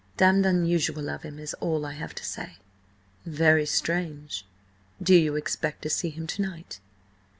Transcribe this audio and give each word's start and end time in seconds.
Damned 0.17 0.47
unusual 0.47 1.11
of 1.11 1.21
him 1.21 1.37
is 1.37 1.53
all 1.59 1.85
I 1.85 1.91
have 1.91 2.15
to 2.15 2.25
say." 2.25 2.53
"Very 3.23 3.67
strange. 3.67 4.47
Do 4.99 5.13
you 5.13 5.35
expect 5.35 5.83
to 5.83 5.91
see 5.91 6.09
him 6.09 6.25
to 6.25 6.41
night?" 6.41 6.79